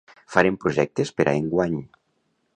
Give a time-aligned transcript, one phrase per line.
[0.35, 1.79] Farem projectes per a enguany